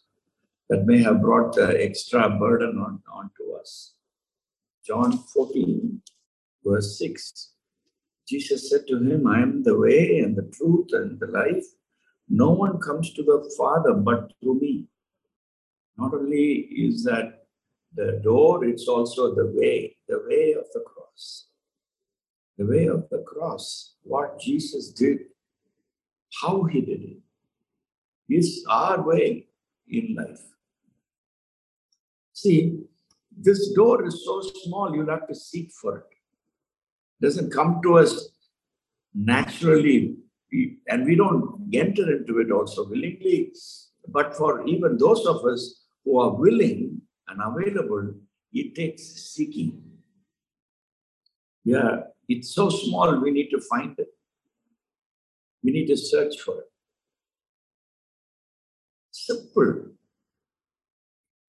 that 0.68 0.85
may 0.85 1.02
have 1.02 1.23
brought 1.23 1.56
uh, 1.59 1.68
extra 1.68 2.28
burden 2.28 2.78
on, 2.78 3.02
onto 3.11 3.52
us? 3.52 3.95
John 4.87 5.18
14, 5.18 6.02
verse 6.64 6.99
6. 6.99 7.52
Jesus 8.28 8.68
said 8.68 8.87
to 8.88 8.99
him, 8.99 9.26
I 9.26 9.40
am 9.40 9.62
the 9.62 9.78
way 9.78 10.18
and 10.18 10.37
the 10.37 10.50
truth 10.52 10.88
and 10.92 11.18
the 11.21 11.28
life. 11.28 11.64
No 12.28 12.50
one 12.50 12.78
comes 12.78 13.12
to 13.14 13.23
the 13.23 13.52
Father 13.56 13.95
but 13.95 14.33
through 14.40 14.61
me. 14.61 14.87
Not 15.97 16.12
only 16.12 16.68
is 16.76 17.04
that 17.04 17.47
the 17.95 18.21
door, 18.23 18.64
it's 18.64 18.88
also 18.88 19.35
the 19.35 19.47
way, 19.54 19.97
the 20.09 20.23
way 20.28 20.52
of 20.52 20.64
the 20.75 20.80
cross. 20.80 21.47
The 22.59 22.66
way 22.66 22.87
of 22.87 23.09
the 23.11 23.23
cross, 23.26 23.95
what 24.02 24.40
Jesus 24.40 24.90
did, 24.90 25.18
how 26.42 26.64
he 26.64 26.80
did 26.80 27.02
it, 27.02 27.18
is 28.28 28.64
our 28.68 29.02
way 29.02 29.47
in 29.88 30.14
life. 30.14 30.42
See, 32.33 32.80
this 33.37 33.73
door 33.73 34.04
is 34.06 34.25
so 34.25 34.42
small, 34.64 34.95
you'll 34.95 35.11
have 35.11 35.28
to 35.28 35.35
seek 35.35 35.71
for 35.73 35.99
it. 35.99 36.04
it 37.21 37.25
doesn't 37.26 37.52
come 37.52 37.80
to 37.83 37.99
us 37.99 38.28
naturally, 39.14 40.16
and 40.88 41.04
we 41.04 41.16
don't 41.16 41.70
enter 41.72 42.06
into 42.16 42.38
it 42.40 42.50
also 42.50 42.88
willingly. 42.88 43.52
But 44.08 44.36
for 44.36 44.66
even 44.66 44.98
those 44.98 45.26
of 45.26 45.44
us 45.44 45.82
who 46.04 46.18
are 46.20 46.32
willing, 46.34 47.02
and 47.28 47.40
available, 47.42 48.14
it 48.52 48.75
takes 48.75 49.02
seeking. 49.02 49.82
Yeah, 51.64 52.02
it's 52.28 52.54
so 52.54 52.68
small, 52.68 53.20
we 53.20 53.30
need 53.30 53.50
to 53.50 53.60
find 53.60 53.98
it. 53.98 54.08
We 55.62 55.72
need 55.72 55.86
to 55.86 55.96
search 55.96 56.40
for 56.40 56.60
it. 56.60 56.70
Simple. 59.10 59.86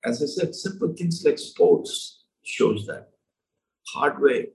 As 0.04 0.24
I 0.24 0.26
said, 0.26 0.56
simple 0.56 0.94
things 0.98 1.24
like 1.24 1.38
sports 1.38 2.24
shows 2.44 2.86
that. 2.88 3.10
Hard 3.94 4.22
way, 4.22 4.48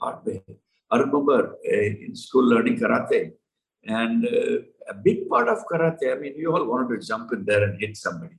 hard 0.00 0.24
way. 0.26 0.42
I 0.90 0.98
remember 0.98 1.54
uh, 1.54 1.76
in 2.06 2.14
school 2.14 2.44
learning 2.44 2.78
karate, 2.78 3.32
and 3.84 4.24
uh, 4.24 4.58
a 4.88 4.94
big 4.94 5.28
part 5.28 5.48
of 5.48 5.58
karate, 5.70 6.14
I 6.14 6.18
mean, 6.18 6.34
we 6.36 6.46
all 6.46 6.64
wanted 6.64 7.00
to 7.00 7.06
jump 7.06 7.32
in 7.32 7.44
there 7.44 7.64
and 7.64 7.80
hit 7.80 7.96
somebody. 7.96 8.36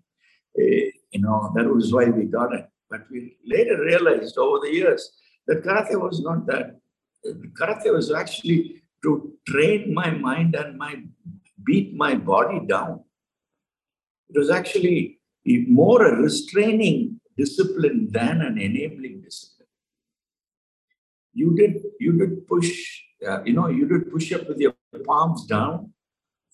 Uh, 0.58 0.90
you 1.12 1.22
know, 1.22 1.52
that 1.56 1.66
was 1.66 1.94
why 1.94 2.06
we 2.06 2.26
got 2.26 2.54
it. 2.54 2.66
But 2.90 3.02
we 3.10 3.38
later 3.46 3.80
realized 3.82 4.38
over 4.38 4.60
the 4.60 4.74
years 4.74 5.12
that 5.48 5.64
karate 5.64 6.00
was 6.00 6.22
not 6.22 6.46
that. 6.48 6.80
Karate 7.60 7.92
was 7.94 8.12
actually 8.12 8.84
to 9.04 9.34
train 9.48 9.94
my 9.94 10.12
mind 10.12 10.56
and 10.56 10.78
my 10.78 11.02
beat 11.66 11.96
my 11.96 12.16
body 12.16 12.60
down. 12.66 13.04
It 14.30 14.38
was 14.38 14.50
actually 14.50 15.20
more 15.46 16.06
a 16.06 16.22
restraining 16.22 17.20
discipline 17.38 18.10
than 18.12 18.42
an 18.42 18.58
enabling 18.58 19.22
discipline. 19.22 19.68
You 21.34 21.56
did 21.56 21.82
you 22.00 22.14
did 22.14 22.48
push, 22.48 23.02
uh, 23.28 23.44
you 23.44 23.54
know, 23.54 23.68
you 23.68 23.88
did 23.88 24.12
push 24.12 24.32
up 24.34 24.48
with 24.48 24.60
your 24.60 24.73
palms 25.00 25.46
down 25.46 25.94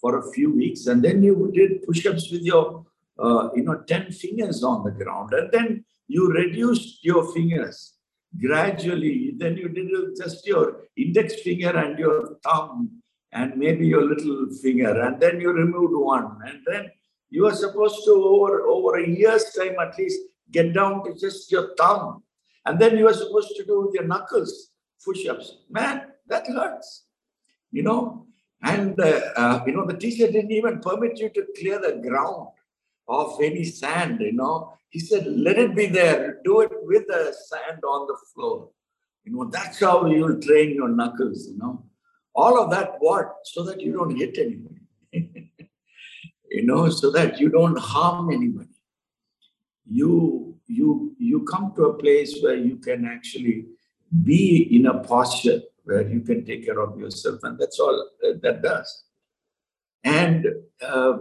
for 0.02 0.20
a 0.20 0.32
few 0.32 0.54
weeks, 0.56 0.88
and 0.88 1.04
then 1.04 1.22
you 1.22 1.52
did 1.54 1.84
push-ups 1.84 2.32
with 2.32 2.42
your 2.42 2.86
uh, 3.20 3.50
you 3.56 3.64
know, 3.64 3.82
10 3.86 4.12
fingers 4.12 4.64
on 4.64 4.84
the 4.84 4.92
ground. 4.92 5.34
And 5.34 5.52
then 5.52 5.86
you 6.08 6.32
reduced 6.32 7.04
your 7.04 7.32
fingers 7.34 7.96
gradually. 8.40 9.34
Then 9.38 9.58
you 9.58 9.70
did 9.70 9.90
just 10.18 10.46
your 10.48 10.84
index 10.96 11.42
finger 11.42 11.78
and 11.78 12.00
your 12.00 12.38
thumb 12.44 13.02
and 13.32 13.58
maybe 13.58 13.88
your 13.88 14.06
little 14.06 14.48
finger. 14.62 15.02
And 15.02 15.20
then 15.20 15.42
you 15.42 15.52
removed 15.52 15.94
one. 15.96 16.38
And 16.46 16.60
then 16.66 16.92
you 17.30 17.46
are 17.46 17.54
supposed 17.54 18.04
to, 18.06 18.12
over, 18.12 18.62
over 18.62 19.00
a 19.00 19.08
year's 19.08 19.52
time 19.54 19.76
at 19.80 19.98
least, 19.98 20.20
get 20.52 20.74
down 20.74 21.04
to 21.04 21.14
just 21.14 21.52
your 21.52 21.76
thumb. 21.76 22.24
And 22.66 22.80
then 22.80 22.98
you 22.98 23.08
are 23.08 23.14
supposed 23.14 23.56
to 23.58 23.66
do 23.66 23.86
with 23.86 23.94
your 23.94 24.06
knuckles, 24.06 24.70
push-ups. 25.04 25.58
Man, 25.70 26.08
that 26.28 26.48
hurts. 26.48 27.06
You 27.72 27.84
know, 27.84 28.28
and 28.62 29.00
uh, 29.00 29.22
uh, 29.36 29.64
you 29.66 29.74
know 29.74 29.86
the 29.86 29.98
teacher 29.98 30.32
didn't 30.32 30.52
even 30.52 30.80
permit 30.80 31.20
you 31.20 31.30
to 31.30 31.46
clear 31.58 31.80
the 31.80 32.02
ground 32.08 32.50
of 33.10 33.40
any 33.42 33.64
sand, 33.64 34.22
you 34.22 34.34
know. 34.34 34.74
He 34.90 35.00
said, 35.00 35.26
let 35.28 35.58
it 35.58 35.76
be 35.76 35.88
there. 35.88 36.38
Do 36.44 36.62
it 36.62 36.72
with 36.72 37.08
the 37.08 37.34
sand 37.48 37.84
on 37.84 38.08
the 38.08 38.18
floor. 38.34 38.70
You 39.24 39.34
know, 39.34 39.50
that's 39.52 39.80
how 39.80 40.06
you'll 40.06 40.40
train 40.40 40.76
your 40.76 40.90
knuckles, 40.90 41.48
you 41.48 41.58
know. 41.58 41.84
All 42.36 42.62
of 42.62 42.70
that, 42.72 42.96
what? 43.00 43.36
So 43.44 43.64
that 43.64 43.82
you 43.82 43.94
don't 43.94 44.16
hit 44.16 44.38
anybody. 44.38 44.82
you 46.52 46.66
know, 46.66 46.90
so 46.90 47.12
that 47.12 47.40
you 47.40 47.50
don't 47.50 47.78
harm 47.78 48.32
anybody. 48.32 48.70
You 49.92 50.56
you 50.68 51.16
you 51.18 51.44
come 51.46 51.74
to 51.76 51.86
a 51.86 51.94
place 51.96 52.40
where 52.42 52.56
you 52.56 52.78
can 52.78 53.06
actually 53.06 53.66
be 54.24 54.76
in 54.76 54.86
a 54.86 55.00
posture 55.00 55.62
where 55.90 56.08
you 56.08 56.22
can 56.22 56.46
take 56.46 56.66
care 56.66 56.80
of 56.80 57.00
yourself, 57.00 57.40
and 57.44 57.58
that's 57.60 57.80
all 57.80 57.98
that 58.22 58.62
does. 58.62 58.90
And 60.04 60.46
uh, 60.82 61.14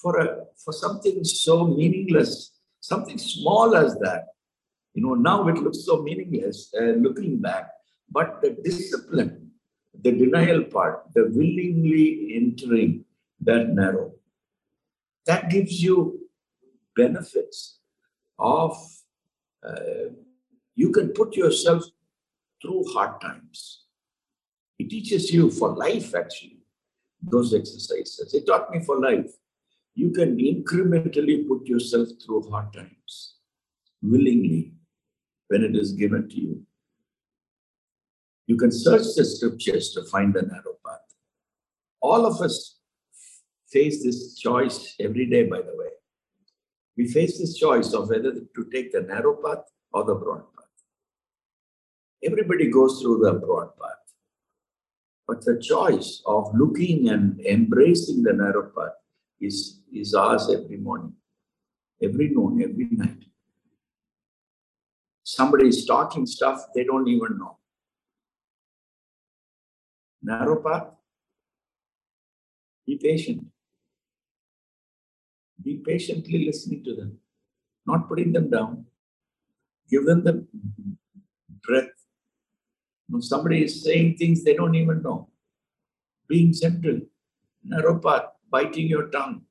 for 0.00 0.18
a 0.24 0.26
for 0.64 0.72
something 0.72 1.24
so 1.24 1.66
meaningless, 1.66 2.32
something 2.80 3.18
small 3.18 3.74
as 3.74 3.94
that. 4.06 4.26
You 4.94 5.02
know, 5.04 5.14
now 5.14 5.48
it 5.48 5.58
looks 5.64 5.84
so 5.84 6.02
meaningless 6.02 6.58
uh, 6.78 6.94
looking 7.06 7.40
back, 7.40 7.68
but 8.10 8.42
the 8.42 8.50
discipline, 8.68 9.52
the 10.04 10.12
denial 10.12 10.64
part, 10.64 11.04
the 11.14 11.24
willingly 11.38 12.32
entering 12.34 13.04
that 13.40 13.68
narrow, 13.68 14.12
that 15.26 15.48
gives 15.48 15.82
you 15.82 15.96
benefits 16.96 17.78
of 18.38 18.76
uh, 19.66 20.10
you 20.74 20.90
can 20.90 21.08
put 21.20 21.36
yourself 21.36 21.84
through 22.60 22.84
hard 22.92 23.20
times. 23.20 23.84
It 24.78 24.90
teaches 24.90 25.32
you 25.32 25.50
for 25.50 25.76
life, 25.76 26.14
actually, 26.14 26.62
those 27.22 27.54
exercises. 27.54 28.32
It 28.32 28.46
taught 28.46 28.70
me 28.70 28.80
for 28.84 28.98
life 28.98 29.30
you 29.94 30.10
can 30.10 30.36
incrementally 30.38 31.46
put 31.46 31.66
yourself 31.66 32.08
through 32.24 32.48
hard 32.50 32.72
times 32.72 33.34
willingly 34.02 34.72
when 35.48 35.62
it 35.62 35.76
is 35.76 35.92
given 35.92 36.28
to 36.28 36.40
you. 36.40 36.62
You 38.46 38.56
can 38.56 38.72
search 38.72 39.06
the 39.16 39.24
scriptures 39.24 39.92
to 39.94 40.04
find 40.04 40.34
the 40.34 40.42
narrow 40.42 40.76
path. 40.84 41.06
all 42.08 42.24
of 42.26 42.40
us 42.44 42.54
face 43.72 44.02
this 44.02 44.20
choice 44.44 44.76
every 45.06 45.26
day, 45.32 45.42
by 45.52 45.60
the 45.66 45.74
way. 45.80 45.90
We 46.96 47.06
face 47.16 47.38
this 47.38 47.56
choice 47.56 47.92
of 47.92 48.08
whether 48.08 48.32
to 48.32 48.62
take 48.72 48.90
the 48.92 49.02
narrow 49.02 49.34
path 49.44 49.64
or 49.92 50.04
the 50.04 50.14
broad. 50.14 50.44
Everybody 52.22 52.70
goes 52.70 53.00
through 53.00 53.18
the 53.18 53.32
broad 53.34 53.70
path. 53.78 53.90
But 55.26 55.44
the 55.44 55.60
choice 55.60 56.22
of 56.26 56.50
looking 56.54 57.08
and 57.08 57.40
embracing 57.40 58.22
the 58.22 58.32
narrow 58.32 58.70
path 58.76 58.94
is, 59.40 59.80
is 59.92 60.12
ours 60.14 60.50
every 60.52 60.76
morning, 60.76 61.14
every 62.02 62.28
noon, 62.28 62.62
every 62.62 62.88
night. 62.90 63.24
Somebody 65.22 65.68
is 65.68 65.86
talking 65.86 66.26
stuff 66.26 66.66
they 66.74 66.84
don't 66.84 67.06
even 67.08 67.38
know. 67.38 67.58
Narrow 70.22 70.62
path, 70.62 70.88
be 72.86 72.98
patient. 72.98 73.46
Be 75.62 75.76
patiently 75.76 76.46
listening 76.46 76.82
to 76.84 76.96
them, 76.96 77.18
not 77.86 78.08
putting 78.08 78.32
them 78.32 78.50
down. 78.50 78.86
Give 79.88 80.04
them 80.04 80.24
the 80.24 80.46
breath. 81.62 81.99
Somebody 83.18 83.64
is 83.64 83.82
saying 83.82 84.16
things 84.16 84.44
they 84.44 84.54
don't 84.54 84.74
even 84.74 85.02
know. 85.02 85.28
Being 86.28 86.52
gentle, 86.52 87.00
narrow 87.64 88.00
biting 88.50 88.86
your 88.86 89.08
tongue. 89.08 89.42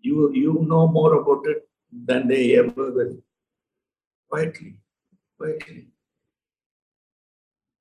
You, 0.00 0.32
you 0.34 0.64
know 0.68 0.86
more 0.88 1.14
about 1.14 1.46
it 1.46 1.68
than 1.90 2.28
they 2.28 2.58
ever 2.58 2.92
will. 2.92 3.16
Quietly, 4.28 4.80
quietly. 5.38 5.88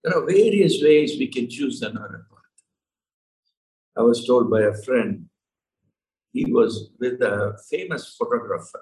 There 0.04 0.18
are 0.18 0.26
various 0.26 0.82
ways 0.82 1.18
we 1.20 1.28
can 1.28 1.50
choose 1.50 1.80
the 1.80 1.92
narrow. 1.92 2.24
I 3.98 4.02
was 4.02 4.26
told 4.28 4.50
by 4.50 4.62
a 4.62 4.74
friend 4.74 5.28
he 6.34 6.52
was 6.52 6.90
with 7.00 7.22
a 7.22 7.58
famous 7.70 8.14
photographer, 8.18 8.82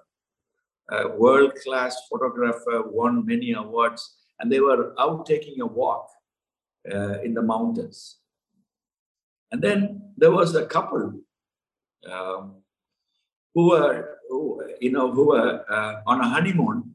a 0.89 1.09
world 1.09 1.53
class 1.63 1.95
photographer, 2.09 2.81
won 2.87 3.23
many 3.23 3.51
awards, 3.51 4.17
and 4.39 4.51
they 4.51 4.59
were 4.59 4.93
out 4.99 5.25
taking 5.25 5.61
a 5.61 5.65
walk 5.65 6.09
uh, 6.91 7.19
in 7.21 7.33
the 7.33 7.41
mountains. 7.41 8.17
And 9.51 9.61
then 9.61 10.01
there 10.17 10.31
was 10.31 10.55
a 10.55 10.65
couple 10.65 11.21
um, 12.11 12.55
who 13.53 13.69
were, 13.69 14.17
who, 14.29 14.63
you 14.81 14.91
know, 14.91 15.11
who 15.11 15.27
were 15.27 15.63
uh, 15.69 16.01
on 16.07 16.21
a 16.21 16.27
honeymoon 16.27 16.93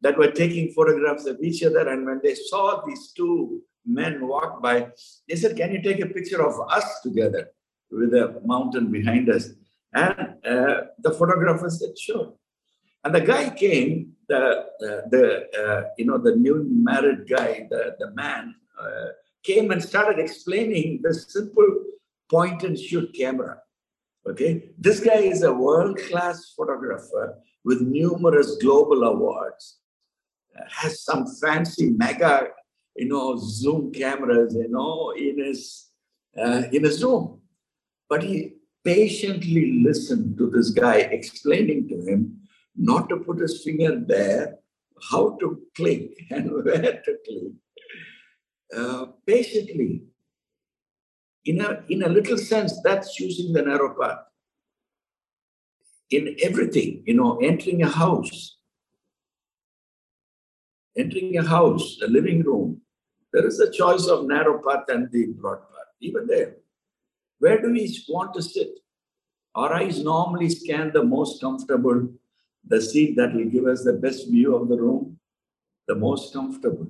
that 0.00 0.18
were 0.18 0.30
taking 0.30 0.72
photographs 0.72 1.26
of 1.26 1.40
each 1.40 1.62
other. 1.62 1.88
And 1.88 2.06
when 2.06 2.20
they 2.22 2.34
saw 2.34 2.82
these 2.86 3.12
two 3.12 3.62
men 3.86 4.26
walk 4.26 4.62
by, 4.62 4.88
they 5.28 5.36
said, 5.36 5.56
Can 5.56 5.72
you 5.72 5.82
take 5.82 6.00
a 6.00 6.06
picture 6.06 6.44
of 6.44 6.54
us 6.70 7.00
together 7.02 7.50
with 7.90 8.14
a 8.14 8.40
mountain 8.44 8.90
behind 8.90 9.28
us? 9.28 9.50
And 9.92 10.36
uh, 10.44 10.80
the 10.98 11.10
photographer 11.10 11.68
said, 11.68 11.98
sure. 11.98 12.32
And 13.04 13.14
the 13.14 13.20
guy 13.20 13.50
came, 13.50 14.12
the, 14.32 15.04
the, 15.12 15.24
uh, 15.62 15.82
you 15.98 16.06
know, 16.06 16.18
the 16.18 16.36
new 16.36 16.66
married 16.68 17.28
guy, 17.28 17.66
the, 17.70 17.96
the 17.98 18.10
man, 18.12 18.54
uh, 18.80 19.08
came 19.42 19.70
and 19.70 19.82
started 19.82 20.18
explaining 20.18 21.00
the 21.02 21.12
simple 21.14 21.70
point 22.30 22.62
and 22.62 22.78
shoot 22.78 23.08
camera. 23.14 23.58
Okay, 24.28 24.70
this 24.78 25.00
guy 25.00 25.20
is 25.34 25.42
a 25.42 25.52
world-class 25.52 26.54
photographer 26.56 27.38
with 27.64 27.80
numerous 27.80 28.56
global 28.62 29.02
awards, 29.02 29.78
has 30.68 31.02
some 31.02 31.26
fancy 31.40 31.90
mega, 31.90 32.48
you 32.96 33.08
know, 33.08 33.36
zoom 33.36 33.92
cameras, 33.92 34.54
you 34.54 34.68
know, 34.68 35.10
in 35.10 35.44
his 35.44 35.88
uh, 36.38 36.62
in 36.72 36.84
his 36.84 37.02
room. 37.02 37.40
But 38.08 38.22
he 38.22 38.52
patiently 38.84 39.82
listened 39.86 40.38
to 40.38 40.48
this 40.50 40.70
guy 40.70 40.98
explaining 41.18 41.88
to 41.88 41.96
him 42.08 42.20
not 42.76 43.08
to 43.08 43.16
put 43.18 43.38
his 43.38 43.62
finger 43.62 44.00
there, 44.06 44.56
how 45.10 45.36
to 45.40 45.60
click 45.76 46.10
and 46.30 46.50
where 46.52 47.02
to 47.04 47.16
click. 47.26 47.52
Uh, 48.76 49.06
patiently, 49.26 50.04
in 51.44 51.60
a, 51.60 51.82
in 51.88 52.02
a 52.02 52.08
little 52.08 52.38
sense, 52.38 52.80
that's 52.82 53.14
choosing 53.14 53.52
the 53.52 53.62
narrow 53.62 53.94
path. 54.00 54.18
In 56.10 56.36
everything, 56.42 57.02
you 57.06 57.14
know, 57.14 57.38
entering 57.38 57.82
a 57.82 57.88
house, 57.88 58.58
entering 60.96 61.36
a 61.38 61.46
house, 61.46 61.98
a 62.02 62.06
living 62.06 62.42
room, 62.42 62.82
there 63.32 63.46
is 63.46 63.60
a 63.60 63.70
choice 63.70 64.06
of 64.06 64.26
narrow 64.26 64.60
path 64.66 64.84
and 64.88 65.10
the 65.10 65.28
broad 65.38 65.60
path, 65.60 65.88
even 66.00 66.26
there. 66.26 66.56
Where 67.38 67.60
do 67.60 67.72
we 67.72 67.98
want 68.08 68.34
to 68.34 68.42
sit? 68.42 68.78
Our 69.54 69.74
eyes 69.74 70.02
normally 70.02 70.48
scan 70.50 70.92
the 70.92 71.02
most 71.02 71.40
comfortable, 71.40 72.08
the 72.66 72.80
seat 72.80 73.16
that 73.16 73.34
will 73.34 73.46
give 73.46 73.66
us 73.66 73.84
the 73.84 73.92
best 73.92 74.30
view 74.30 74.54
of 74.54 74.68
the 74.68 74.76
room, 74.76 75.18
the 75.88 75.94
most 75.94 76.32
comfortable. 76.32 76.88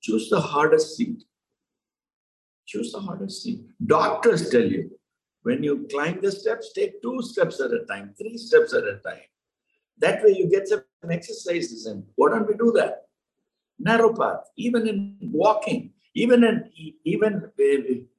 Choose 0.00 0.28
the 0.28 0.40
hardest 0.40 0.96
seat. 0.96 1.24
Choose 2.66 2.92
the 2.92 3.00
hardest 3.00 3.42
seat. 3.42 3.60
Doctors 3.84 4.50
tell 4.50 4.64
you 4.64 4.90
when 5.42 5.62
you 5.62 5.86
climb 5.90 6.20
the 6.20 6.30
steps, 6.30 6.72
take 6.72 7.02
two 7.02 7.20
steps 7.22 7.60
at 7.60 7.72
a 7.72 7.84
time, 7.86 8.14
three 8.16 8.36
steps 8.36 8.72
at 8.72 8.84
a 8.84 8.98
time. 9.04 9.26
That 9.98 10.22
way 10.22 10.30
you 10.30 10.48
get 10.48 10.68
some 10.68 10.82
exercises 11.10 11.86
in. 11.86 12.04
Why 12.14 12.30
don't 12.30 12.46
we 12.46 12.54
do 12.54 12.72
that? 12.76 13.06
Narrow 13.78 14.14
path, 14.14 14.44
even 14.56 14.86
in 14.86 15.16
walking, 15.20 15.92
even 16.14 16.44
in 16.44 16.70
even 17.04 17.50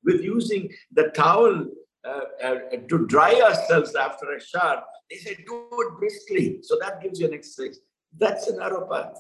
with 0.04 0.22
using 0.22 0.70
the 0.92 1.10
towel 1.10 1.66
uh, 2.06 2.22
uh, 2.44 2.56
to 2.90 3.06
dry 3.08 3.40
ourselves 3.42 3.96
after 3.96 4.34
a 4.34 4.42
shower, 4.42 4.84
they 5.14 5.20
say 5.20 5.44
do 5.46 5.68
it 5.72 6.00
briskly. 6.00 6.60
So 6.62 6.78
that 6.82 7.02
gives 7.02 7.20
you 7.20 7.28
an 7.28 7.34
exercise. 7.34 7.80
That's 8.18 8.48
a 8.48 8.58
narrow 8.58 8.88
path. 8.88 9.18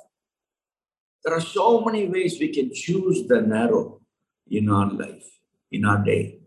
There 1.23 1.33
are 1.33 1.41
so 1.41 1.81
many 1.81 2.07
ways 2.07 2.39
we 2.39 2.49
can 2.49 2.73
choose 2.73 3.27
the 3.27 3.41
narrow 3.41 4.01
in 4.49 4.69
our 4.69 4.91
life, 4.91 5.25
in 5.71 5.85
our 5.85 6.03
day. 6.03 6.39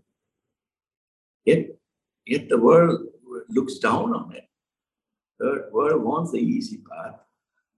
Yet, 1.45 1.79
yet 2.27 2.49
the 2.49 2.59
world 2.59 3.07
looks 3.49 3.79
down 3.79 4.15
on 4.15 4.35
it. 4.35 4.45
The 5.39 5.69
world 5.73 6.03
wants 6.03 6.33
the 6.33 6.39
easy 6.39 6.79
path, 6.79 7.21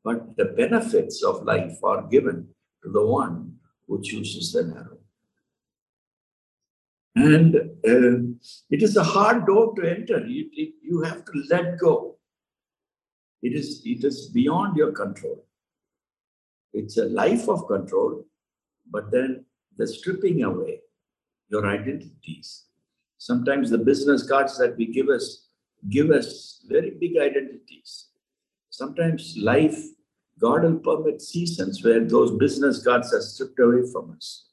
but 0.04 0.36
the 0.36 0.46
benefits 0.46 1.22
of 1.22 1.44
life 1.44 1.78
are 1.82 2.02
given 2.02 2.48
to 2.82 2.90
the 2.90 3.04
one 3.04 3.56
who 3.86 4.02
chooses 4.02 4.52
the 4.52 4.62
narrow. 4.64 4.97
And 7.18 7.56
uh, 7.56 8.46
it 8.70 8.82
is 8.82 8.96
a 8.96 9.02
hard 9.02 9.46
door 9.46 9.74
to 9.74 9.90
enter. 9.90 10.24
You, 10.26 11.02
have 11.02 11.24
to 11.24 11.32
let 11.50 11.78
go. 11.78 12.16
It 13.42 13.54
is, 13.54 13.82
it 13.84 14.04
is 14.04 14.28
beyond 14.28 14.76
your 14.76 14.92
control. 14.92 15.44
It's 16.72 16.96
a 16.98 17.06
life 17.06 17.48
of 17.48 17.66
control, 17.66 18.24
but 18.90 19.10
then 19.10 19.44
the 19.76 19.86
stripping 19.86 20.42
away 20.42 20.80
your 21.48 21.66
identities. 21.66 22.64
Sometimes 23.18 23.70
the 23.70 23.78
business 23.78 24.28
cards 24.28 24.58
that 24.58 24.76
we 24.76 24.86
give 24.86 25.08
us 25.08 25.48
give 25.88 26.10
us 26.10 26.64
very 26.68 26.90
big 26.90 27.16
identities. 27.16 28.08
Sometimes 28.70 29.36
life 29.40 29.78
God 30.40 30.62
will 30.62 30.78
permit 30.78 31.20
seasons 31.20 31.82
where 31.82 32.04
those 32.04 32.30
business 32.32 32.82
cards 32.82 33.12
are 33.12 33.20
stripped 33.20 33.58
away 33.58 33.82
from 33.92 34.12
us. 34.16 34.47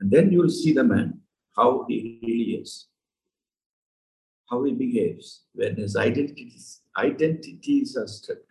And 0.00 0.10
then 0.10 0.32
you'll 0.32 0.48
see 0.48 0.72
the 0.72 0.84
man, 0.84 1.20
how 1.56 1.84
he 1.88 2.18
really 2.22 2.62
is, 2.62 2.88
how 4.48 4.64
he 4.64 4.72
behaves 4.72 5.44
when 5.52 5.76
his 5.76 5.94
identities, 5.96 6.80
identities 6.96 7.96
are 7.96 8.06
stripped, 8.06 8.50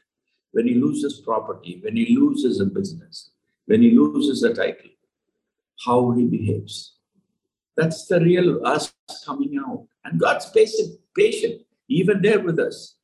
when 0.51 0.67
he 0.67 0.75
loses 0.75 1.21
property, 1.21 1.79
when 1.83 1.95
he 1.95 2.15
loses 2.15 2.59
a 2.59 2.65
business, 2.65 3.31
when 3.65 3.81
he 3.81 3.91
loses 3.91 4.43
a 4.43 4.53
title, 4.53 4.91
how 5.85 6.11
he 6.11 6.25
behaves. 6.25 6.95
That's 7.75 8.05
the 8.07 8.19
real 8.19 8.65
us 8.65 8.93
coming 9.25 9.57
out. 9.65 9.87
And 10.03 10.19
God's 10.19 10.49
patient, 10.49 10.99
patient, 11.15 11.61
even 11.87 12.21
there 12.21 12.39
with 12.39 12.59
us. 12.59 12.95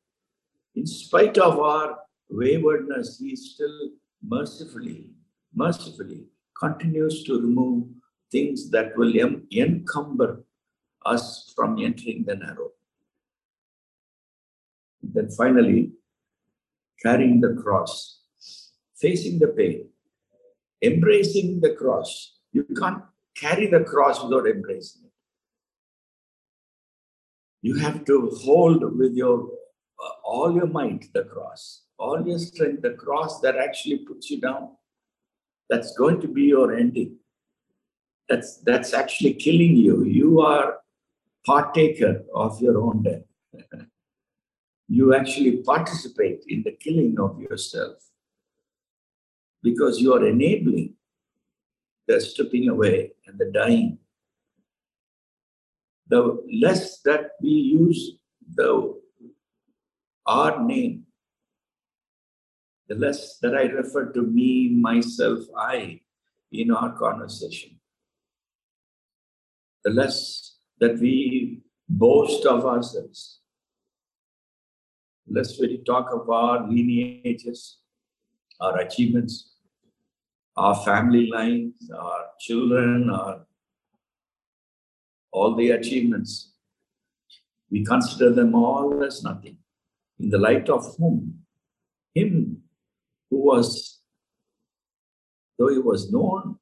In 0.74 0.86
spite 0.86 1.38
of 1.38 1.58
our 1.58 1.98
waywardness, 2.28 3.18
he 3.18 3.34
still 3.34 3.90
mercifully, 4.22 5.10
mercifully 5.54 6.26
continues 6.60 7.24
to 7.24 7.40
remove 7.40 7.88
things 8.36 8.70
that 8.70 8.96
will 8.96 9.14
encumber 9.64 10.44
us 11.04 11.52
from 11.54 11.78
entering 11.78 12.24
the 12.26 12.36
narrow. 12.36 12.70
Then 15.02 15.30
finally, 15.30 15.92
carrying 17.02 17.40
the 17.40 17.54
cross, 17.62 18.20
facing 18.96 19.38
the 19.38 19.48
pain, 19.48 19.88
embracing 20.82 21.60
the 21.60 21.74
cross. 21.74 22.10
You 22.52 22.64
can't 22.80 23.02
carry 23.36 23.66
the 23.66 23.84
cross 23.84 24.22
without 24.22 24.46
embracing 24.46 25.02
it. 25.04 25.12
You 27.62 27.76
have 27.76 28.04
to 28.06 28.30
hold 28.42 28.98
with 28.98 29.14
your 29.14 29.48
uh, 30.04 30.14
all 30.24 30.54
your 30.54 30.66
might 30.66 31.12
the 31.14 31.24
cross 31.24 31.86
all 31.98 32.26
your 32.26 32.38
strength, 32.38 32.82
the 32.82 32.90
cross 32.90 33.40
that 33.40 33.56
actually 33.56 33.98
puts 33.98 34.30
you 34.30 34.40
down. 34.40 34.70
That's 35.68 35.96
going 35.96 36.20
to 36.20 36.28
be 36.28 36.42
your 36.42 36.74
ending. 36.74 37.16
That's 38.28 38.58
that's 38.58 38.92
actually 38.92 39.34
killing 39.34 39.76
you. 39.76 40.04
You 40.04 40.40
are 40.40 40.78
partaker 41.44 42.24
of 42.34 42.60
your 42.60 42.78
own 42.78 43.02
death. 43.02 43.22
you 44.88 45.14
actually 45.14 45.58
participate 45.58 46.44
in 46.48 46.62
the 46.62 46.72
killing 46.72 47.16
of 47.18 47.40
yourself 47.40 47.96
because 49.62 50.00
you 50.00 50.12
are 50.14 50.26
enabling 50.26 50.94
the 52.06 52.20
stripping 52.20 52.68
away 52.68 53.12
and 53.26 53.38
the 53.38 53.50
dying. 53.52 53.98
The 56.08 56.40
less 56.62 57.00
that 57.02 57.32
we 57.42 57.50
use 57.50 58.12
the 58.54 58.94
our 60.26 60.64
name, 60.64 61.04
the 62.88 62.94
less 62.94 63.38
that 63.38 63.54
I 63.54 63.62
refer 63.62 64.12
to 64.12 64.22
me, 64.22 64.68
myself, 64.68 65.40
I 65.56 66.00
in 66.52 66.70
our 66.70 66.96
conversation, 66.96 67.75
the 69.86 69.92
less 69.92 70.56
that 70.80 70.98
we 70.98 71.60
boast 71.88 72.44
of 72.44 72.66
ourselves, 72.66 73.38
the 75.26 75.34
less 75.38 75.60
we 75.60 75.80
talk 75.86 76.08
of 76.12 76.28
our 76.28 76.68
lineages, 76.68 77.78
our 78.60 78.80
achievements, 78.80 79.52
our 80.56 80.74
family 80.84 81.28
lines, 81.28 81.88
our 81.96 82.24
children, 82.40 83.10
our 83.10 83.46
all 85.30 85.54
the 85.54 85.70
achievements. 85.70 86.54
We 87.70 87.84
consider 87.84 88.30
them 88.32 88.56
all 88.56 89.04
as 89.04 89.22
nothing. 89.22 89.58
In 90.18 90.30
the 90.30 90.38
light 90.38 90.68
of 90.68 90.96
whom? 90.96 91.42
Him 92.12 92.62
who 93.30 93.38
was, 93.38 94.00
though 95.56 95.68
he 95.68 95.78
was 95.78 96.10
known 96.10 96.58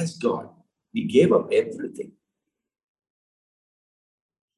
as 0.00 0.16
God, 0.16 0.48
he 0.92 1.04
gave 1.04 1.30
up 1.32 1.50
everything. 1.52 2.15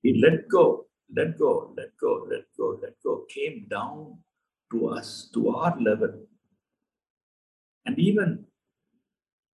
He 0.02 0.20
let 0.22 0.48
go, 0.48 0.86
let 1.14 1.38
go, 1.38 1.72
let 1.76 1.96
go, 2.00 2.26
let 2.30 2.44
go, 2.56 2.78
let 2.82 2.94
go, 3.04 3.24
came 3.28 3.66
down 3.68 4.18
to 4.72 4.88
us, 4.88 5.30
to 5.34 5.50
our 5.50 5.78
level. 5.80 6.14
And 7.86 7.98
even 7.98 8.44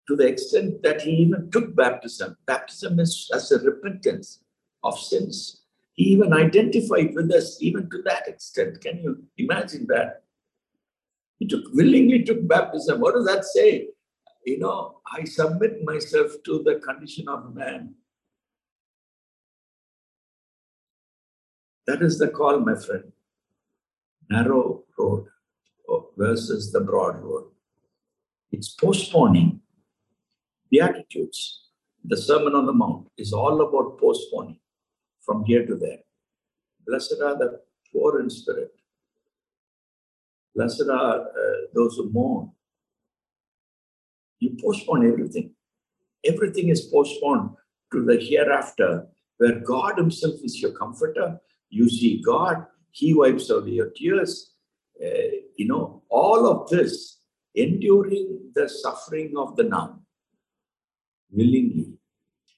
to 0.09 0.15
the 0.15 0.25
extent 0.25 0.81
that 0.81 1.01
he 1.03 1.11
even 1.11 1.51
took 1.51 1.75
baptism. 1.75 2.35
Baptism 2.47 2.99
is 2.99 3.29
as 3.31 3.51
a 3.51 3.59
repentance 3.59 4.43
of 4.83 4.97
sins. 4.97 5.61
He 5.93 6.05
even 6.05 6.33
identified 6.33 7.13
with 7.13 7.31
us, 7.31 7.61
even 7.61 7.87
to 7.91 8.01
that 8.05 8.27
extent. 8.27 8.81
Can 8.81 9.03
you 9.03 9.23
imagine 9.37 9.85
that? 9.89 10.23
He 11.37 11.47
took 11.47 11.63
willingly 11.73 12.23
took 12.23 12.47
baptism. 12.47 12.99
What 12.99 13.13
does 13.13 13.27
that 13.27 13.45
say? 13.45 13.89
You 14.45 14.57
know, 14.57 15.01
I 15.15 15.25
submit 15.25 15.83
myself 15.83 16.31
to 16.45 16.63
the 16.63 16.75
condition 16.79 17.27
of 17.27 17.53
man. 17.53 17.93
That 21.89 22.03
is 22.03 22.19
the 22.19 22.27
call, 22.27 22.59
my 22.59 22.75
friend. 22.75 23.11
Narrow 24.29 24.83
road 24.95 25.25
versus 26.15 26.71
the 26.71 26.81
broad 26.81 27.15
road. 27.23 27.45
It's 28.51 28.69
postponing. 28.69 29.61
Beatitudes, 30.69 31.63
the 32.05 32.15
Sermon 32.15 32.53
on 32.53 32.67
the 32.67 32.73
Mount, 32.73 33.07
is 33.17 33.33
all 33.33 33.59
about 33.61 33.99
postponing 33.99 34.59
from 35.21 35.43
here 35.45 35.65
to 35.65 35.73
there. 35.73 36.01
Blessed 36.85 37.15
are 37.23 37.35
the 37.39 37.59
poor 37.91 38.19
in 38.19 38.29
spirit. 38.29 38.71
Blessed 40.55 40.89
are 40.91 41.21
uh, 41.21 41.59
those 41.73 41.95
who 41.95 42.11
mourn. 42.11 42.51
You 44.37 44.55
postpone 44.63 45.11
everything. 45.11 45.55
Everything 46.23 46.69
is 46.69 46.81
postponed 46.81 47.49
to 47.91 48.05
the 48.05 48.17
hereafter, 48.17 49.07
where 49.37 49.59
God 49.59 49.97
Himself 49.97 50.35
is 50.43 50.61
your 50.61 50.73
comforter. 50.73 51.41
You 51.69 51.89
see 51.89 52.21
God, 52.25 52.65
He 52.91 53.13
wipes 53.13 53.49
away 53.49 53.71
your 53.71 53.89
tears. 53.89 54.53
Uh, 55.03 55.39
you 55.55 55.67
know, 55.67 56.03
all 56.09 56.45
of 56.45 56.69
this 56.69 57.19
enduring 57.55 58.51
the 58.53 58.67
suffering 58.67 59.33
of 59.37 59.55
the 59.55 59.63
now 59.63 59.99
willingly. 61.31 61.93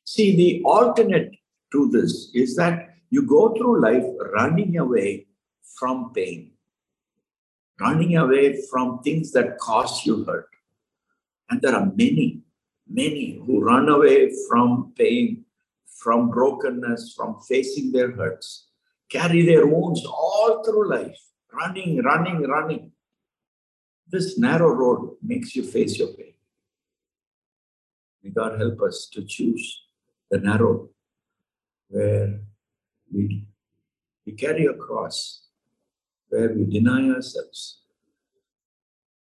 See, 0.05 0.35
the 0.35 0.63
alternate 0.65 1.31
to 1.71 1.89
this 1.89 2.31
is 2.33 2.55
that 2.55 2.95
you 3.09 3.25
go 3.25 3.53
through 3.53 3.81
life 3.81 4.05
running 4.33 4.77
away 4.77 5.27
from 5.77 6.11
pain, 6.13 6.51
running 7.79 8.17
away 8.17 8.61
from 8.69 8.99
things 8.99 9.31
that 9.33 9.57
cause 9.57 10.05
you 10.05 10.23
hurt. 10.23 10.47
And 11.49 11.61
there 11.61 11.75
are 11.75 11.85
many, 11.85 12.41
many 12.87 13.41
who 13.45 13.61
run 13.61 13.89
away 13.89 14.31
from 14.47 14.93
pain, 14.97 15.45
from 15.87 16.29
brokenness, 16.29 17.13
from 17.15 17.39
facing 17.47 17.91
their 17.91 18.11
hurts, 18.11 18.67
carry 19.11 19.45
their 19.45 19.67
wounds 19.67 20.05
all 20.05 20.63
through 20.63 20.89
life, 20.89 21.19
running, 21.53 22.01
running, 22.01 22.41
running. 22.43 22.91
This 24.07 24.37
narrow 24.37 24.73
road 24.73 25.17
makes 25.21 25.55
you 25.55 25.63
face 25.63 25.97
your 25.97 26.13
pain. 26.13 26.33
May 28.23 28.29
God 28.29 28.59
help 28.59 28.81
us 28.81 29.09
to 29.13 29.25
choose 29.25 29.83
the 30.29 30.39
narrow 30.39 30.89
where 31.89 32.41
we, 33.13 33.45
we 34.25 34.33
carry 34.33 34.65
a 34.65 34.73
cross, 34.73 35.47
where 36.29 36.53
we 36.53 36.65
deny 36.65 37.09
ourselves. 37.09 37.81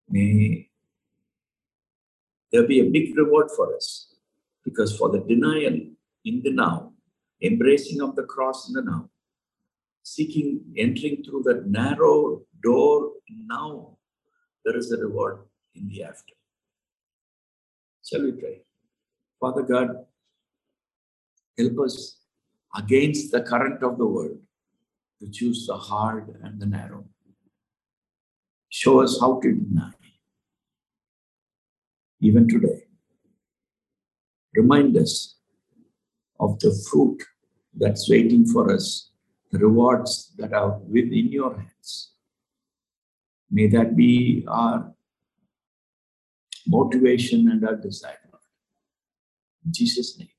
May 0.08 0.68
there 2.52 2.66
be 2.66 2.80
a 2.80 2.90
big 2.90 3.16
reward 3.16 3.50
for 3.54 3.74
us 3.76 4.14
because 4.64 4.96
for 4.96 5.10
the 5.10 5.20
denial 5.20 5.78
in 6.24 6.42
the 6.42 6.50
now, 6.50 6.92
embracing 7.42 8.00
of 8.00 8.16
the 8.16 8.24
cross 8.24 8.68
in 8.68 8.74
the 8.74 8.82
now, 8.82 9.10
seeking 10.06 10.60
entering 10.76 11.24
through 11.24 11.42
that 11.42 11.66
narrow 11.66 12.40
door 12.62 13.10
now, 13.28 13.96
there 14.64 14.76
is 14.76 14.92
a 14.92 14.98
reward 14.98 15.38
in 15.74 15.88
the 15.88 16.04
after. 16.04 16.34
Shall 18.08 18.22
we 18.22 18.30
pray? 18.30 18.60
Father 19.40 19.62
God, 19.62 20.06
help 21.58 21.80
us 21.84 22.18
against 22.76 23.32
the 23.32 23.42
current 23.42 23.82
of 23.82 23.98
the 23.98 24.06
world 24.06 24.38
to 25.18 25.28
choose 25.28 25.66
the 25.66 25.76
hard 25.76 26.38
and 26.44 26.60
the 26.60 26.66
narrow. 26.66 27.04
Show 28.68 29.00
us 29.02 29.18
how 29.20 29.40
to 29.40 29.52
deny, 29.52 29.90
even 32.20 32.48
today. 32.48 32.84
Remind 34.54 34.96
us 34.96 35.34
of 36.38 36.60
the 36.60 36.72
fruit 36.88 37.24
that's 37.74 38.08
waiting 38.08 38.46
for 38.46 38.72
us, 38.72 39.10
the 39.50 39.58
rewards 39.58 40.32
that 40.36 40.52
are 40.52 40.78
within 40.78 41.30
your 41.30 41.56
hands. 41.56 42.12
May 43.50 43.68
that 43.68 43.96
be 43.96 44.44
our 44.48 44.92
motivation 46.66 47.48
and 47.50 47.64
our 47.64 47.76
desire. 47.76 48.18
In 49.64 49.72
Jesus' 49.72 50.18
name. 50.18 50.35